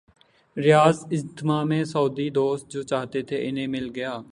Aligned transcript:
ریاض 0.57 1.05
اجتماع 1.11 1.63
میں 1.63 1.83
سعودی 1.83 2.29
دوست 2.29 2.71
جو 2.71 2.83
چاہتے 2.83 3.21
تھے، 3.21 3.49
انہیں 3.49 3.67
مل 3.67 3.91
گیا۔ 3.95 4.21